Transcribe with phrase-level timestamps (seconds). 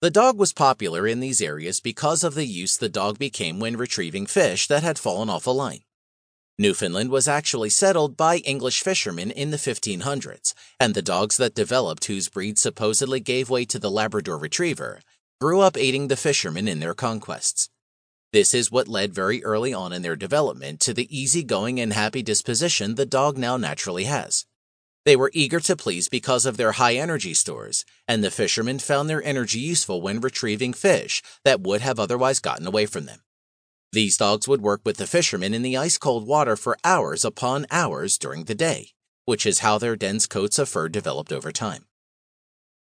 [0.00, 3.76] The dog was popular in these areas because of the use the dog became when
[3.76, 5.80] retrieving fish that had fallen off a line.
[6.56, 12.04] Newfoundland was actually settled by English fishermen in the 1500s, and the dogs that developed
[12.04, 15.00] whose breed supposedly gave way to the Labrador Retriever
[15.40, 17.68] grew up aiding the fishermen in their conquests.
[18.32, 22.22] This is what led very early on in their development to the easygoing and happy
[22.22, 24.46] disposition the dog now naturally has.
[25.08, 29.08] They were eager to please because of their high energy stores, and the fishermen found
[29.08, 33.20] their energy useful when retrieving fish that would have otherwise gotten away from them.
[33.90, 37.64] These dogs would work with the fishermen in the ice cold water for hours upon
[37.70, 38.90] hours during the day,
[39.24, 41.86] which is how their dense coats of fur developed over time.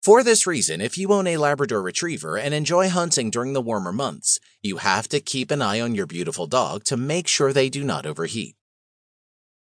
[0.04, 3.94] For this reason, if you own a Labrador Retriever and enjoy hunting during the warmer
[3.94, 7.70] months, you have to keep an eye on your beautiful dog to make sure they
[7.70, 8.58] do not overheat.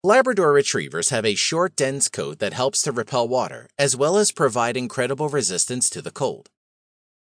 [0.05, 4.31] Labrador Retrievers have a short, dense coat that helps to repel water, as well as
[4.31, 6.51] provide incredible resistance to the cold.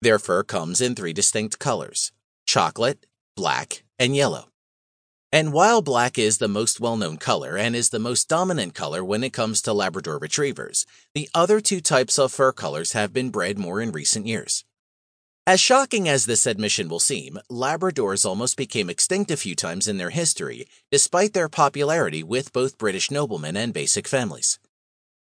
[0.02, 2.12] Their fur comes in three distinct colors
[2.46, 4.50] chocolate, black, and yellow.
[5.32, 9.04] And while black is the most well known color and is the most dominant color
[9.04, 13.30] when it comes to Labrador retrievers, the other two types of fur colors have been
[13.30, 14.64] bred more in recent years.
[15.48, 19.96] As shocking as this admission will seem, Labradors almost became extinct a few times in
[19.96, 24.58] their history, despite their popularity with both British noblemen and basic families.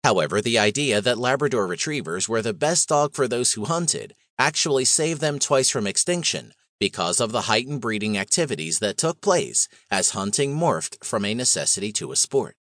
[0.03, 4.87] However, the idea that Labrador retrievers were the best dog for those who hunted actually
[4.87, 10.11] saved them twice from extinction because of the heightened breeding activities that took place as
[10.11, 12.57] hunting morphed from a necessity to a sport.